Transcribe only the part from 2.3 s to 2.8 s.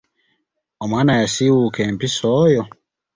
oyo.